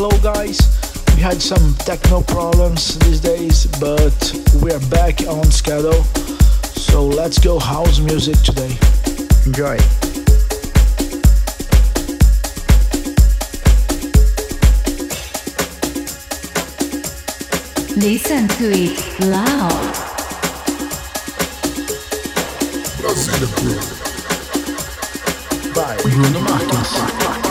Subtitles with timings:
[0.00, 0.58] hello guys.
[1.16, 4.14] We had some techno problems these days, but
[4.62, 6.04] we're back on schedule.
[6.86, 8.78] So let's go house music today.
[9.44, 9.76] Enjoy.
[17.96, 19.94] Listen to it loud.
[25.74, 27.47] By Bruno Marques.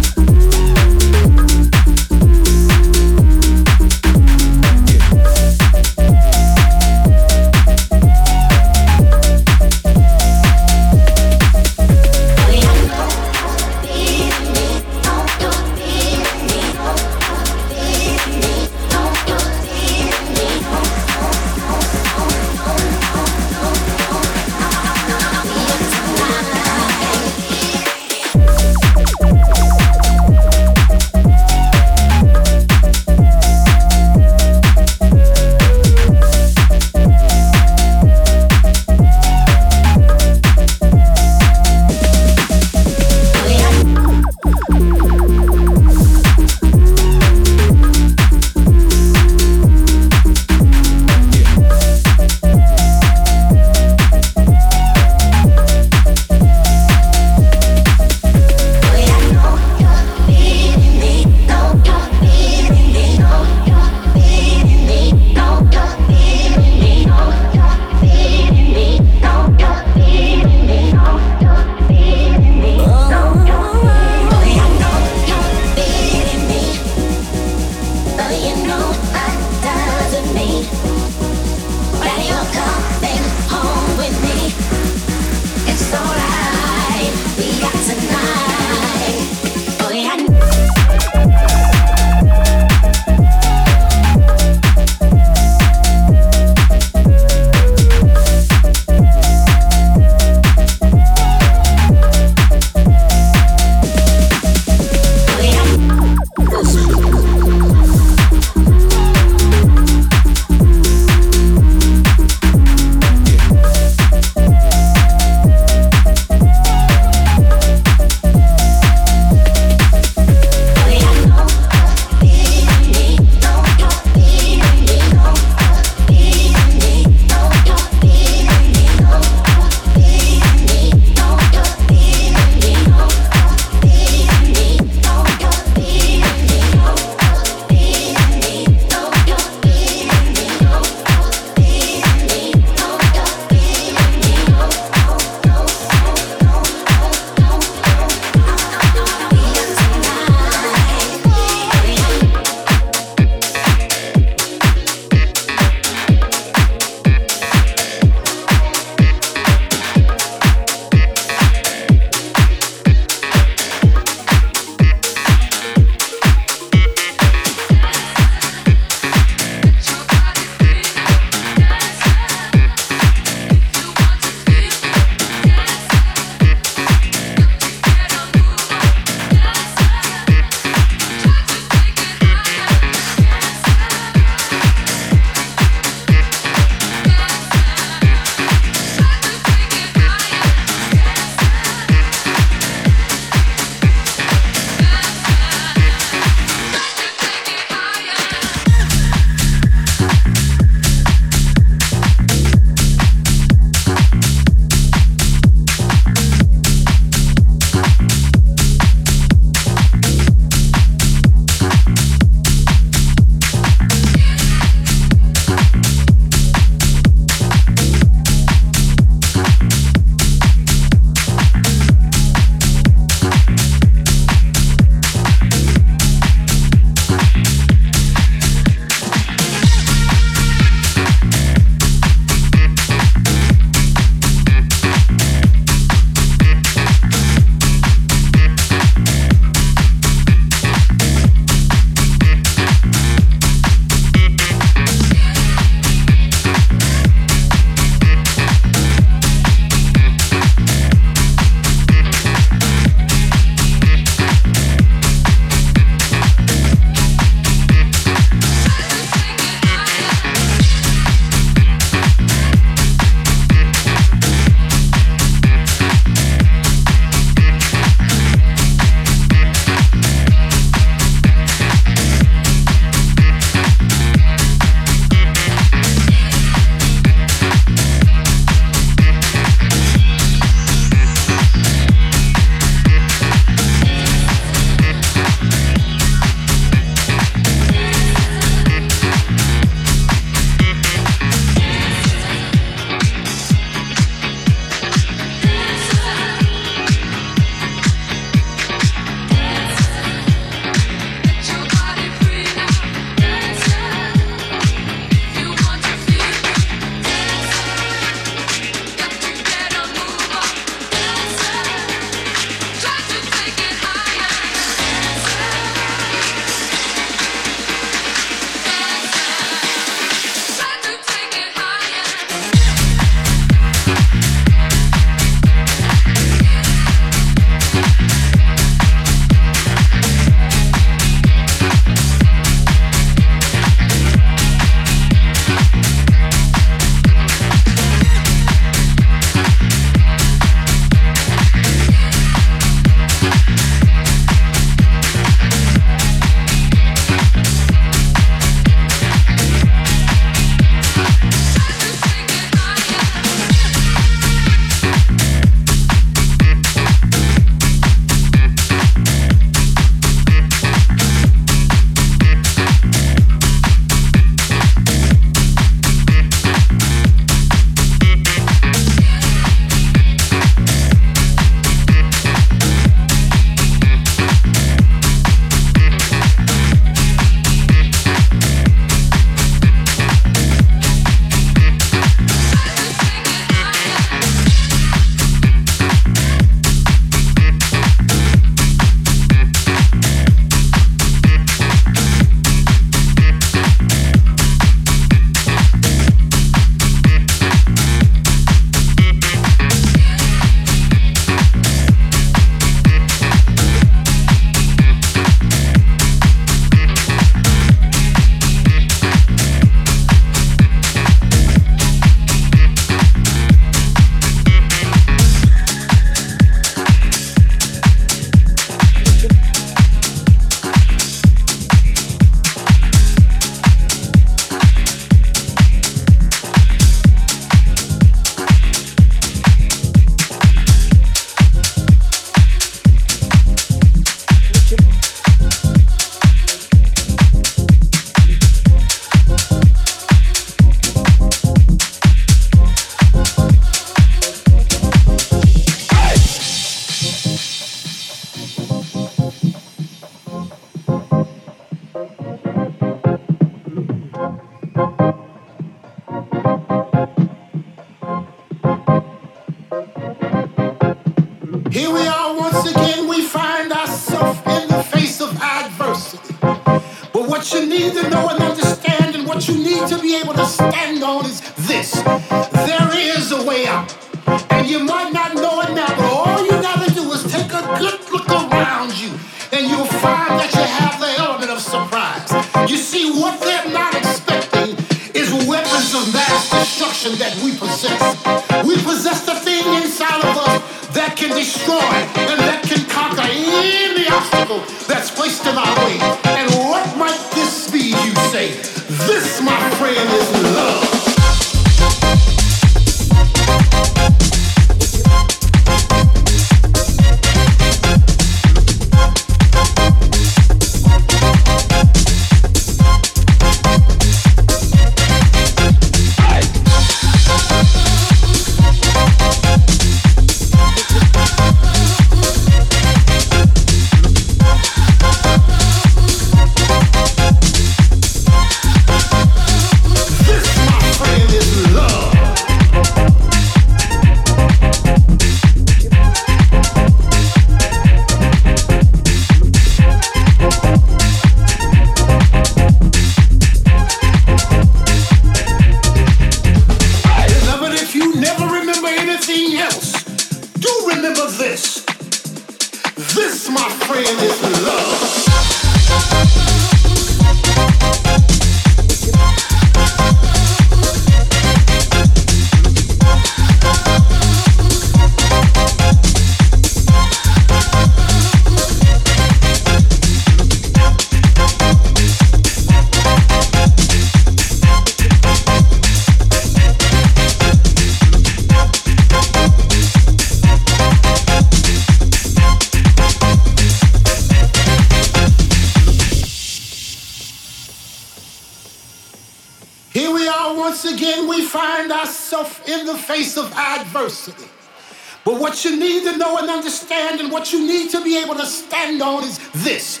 [598.94, 600.00] Stand on is this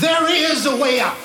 [0.00, 1.16] there is a way out.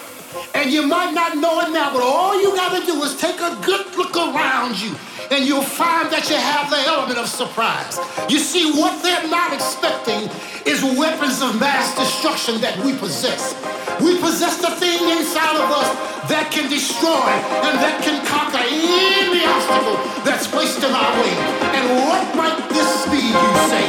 [0.55, 3.41] And you might not know it now, but all you got to do is take
[3.41, 4.95] a good look around you,
[5.29, 7.99] and you'll find that you have the element of surprise.
[8.29, 10.31] You see, what they're not expecting
[10.63, 13.59] is weapons of mass destruction that we possess.
[13.99, 15.89] We possess the thing inside of us
[16.31, 17.27] that can destroy
[17.67, 21.33] and that can conquer any obstacle that's placed in our way.
[21.75, 23.83] And what might this be, you say?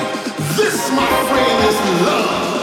[0.58, 2.61] This, my friend, is love.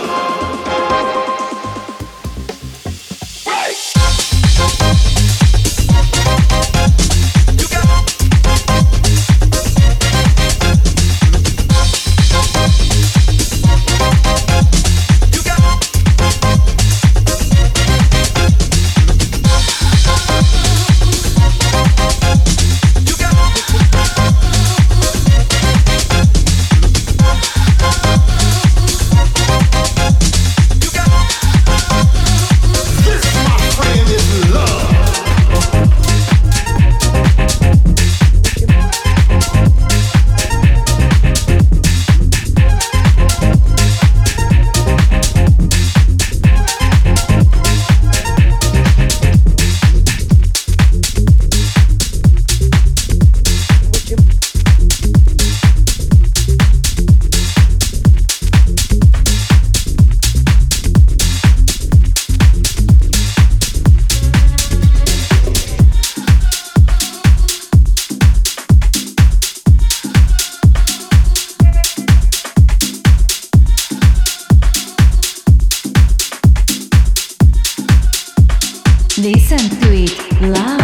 [79.32, 80.79] Listen to it live.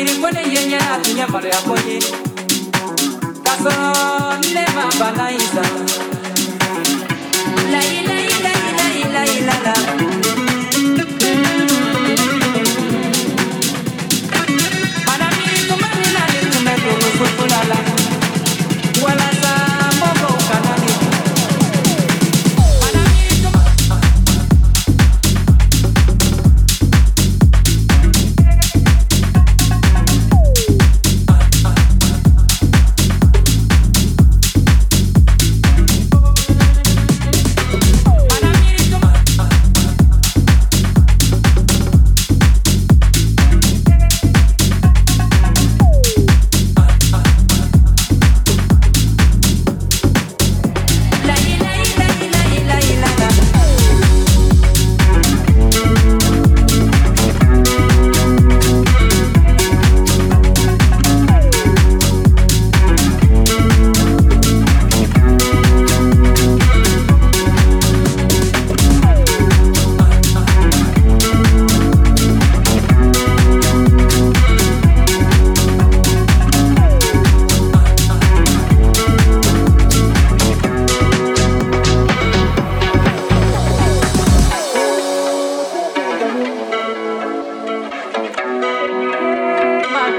[0.00, 0.78] ilikuone yenye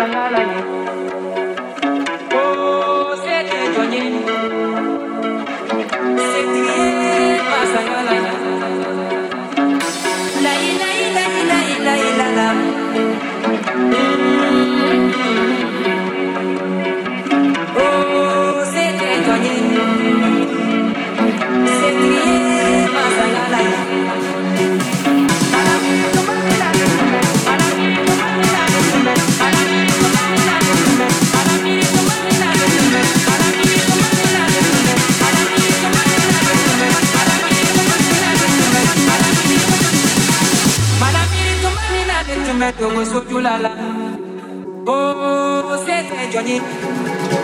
[0.01, 0.80] la la la la
[46.41, 47.40] 緒に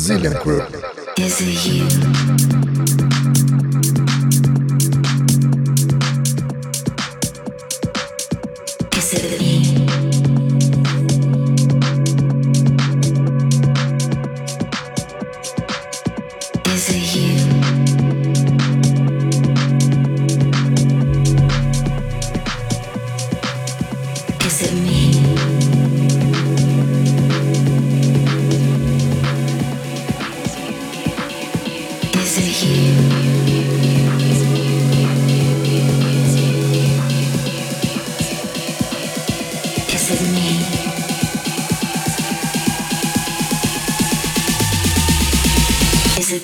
[0.00, 0.62] Brazilian crew.
[1.18, 2.49] Is it you?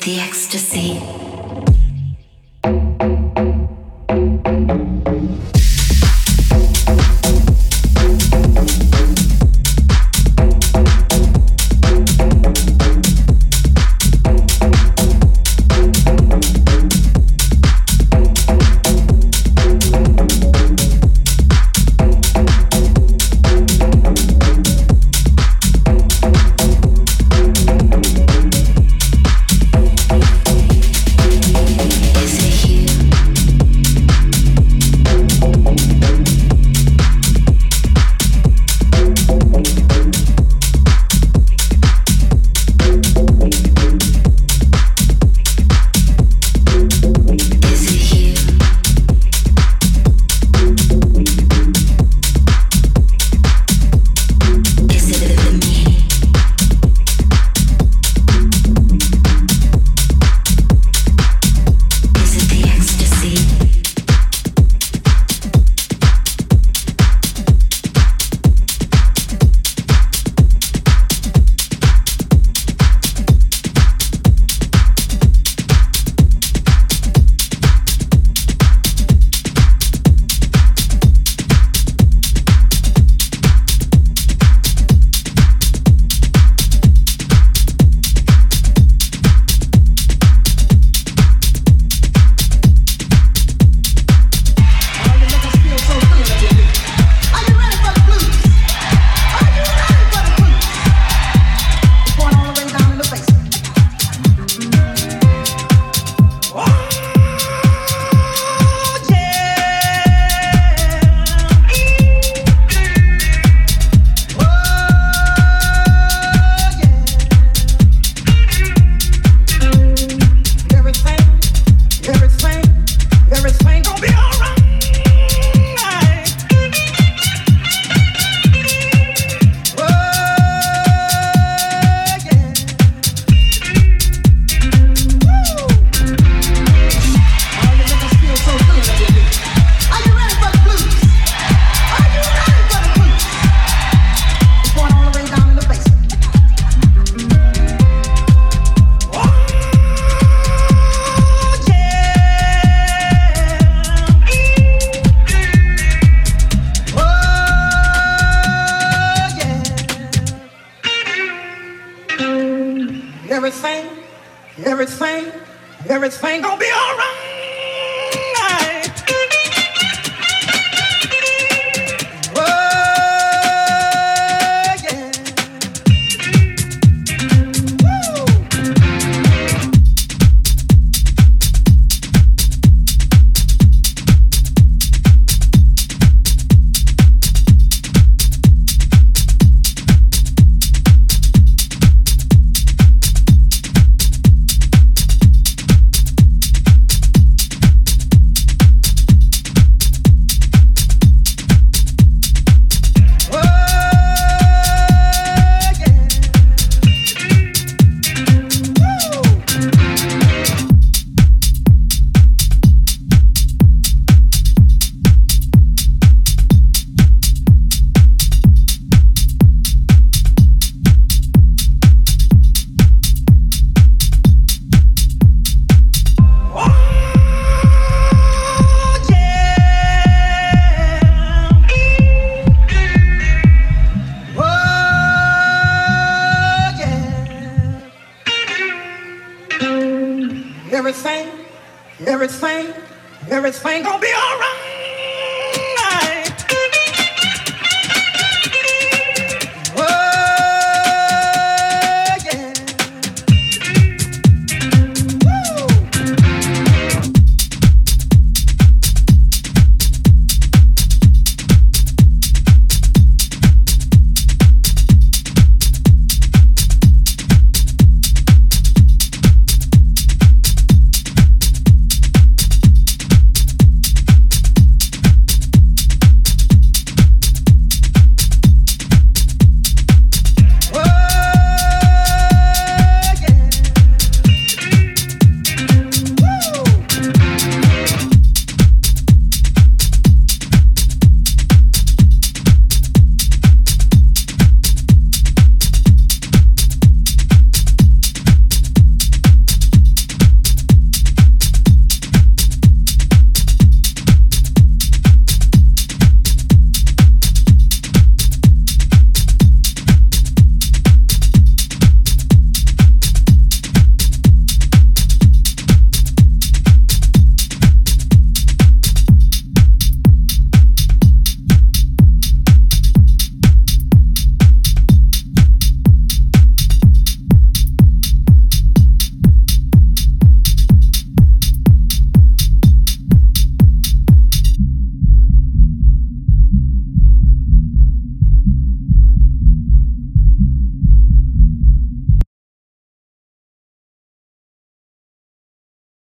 [0.06, 1.35] the ecstasy.